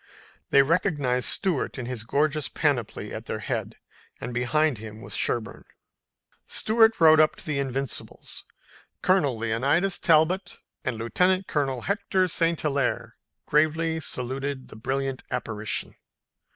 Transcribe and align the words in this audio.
They 0.49 0.63
recognized 0.63 1.27
Stuart 1.27 1.77
in 1.77 1.85
his 1.85 2.03
gorgeous 2.03 2.49
panoply 2.49 3.13
at 3.13 3.27
their 3.27 3.37
head 3.37 3.75
and 4.19 4.33
behind 4.33 4.79
him 4.79 4.99
was 4.99 5.15
Sherburne. 5.15 5.63
Stuart 6.47 6.99
rode 6.99 7.19
up 7.19 7.35
to 7.35 7.45
the 7.45 7.59
Invincibles. 7.59 8.45
Colonel 9.03 9.37
Leonidas 9.37 9.99
Talbot 9.99 10.57
and 10.83 10.97
Lieutenant 10.97 11.45
Colonel 11.45 11.81
Hector 11.81 12.27
St. 12.27 12.59
Hilaire 12.59 13.15
gravely 13.45 13.99
saluted 13.99 14.69
the 14.69 14.75
brilliant 14.75 15.21
apparition. 15.29 15.95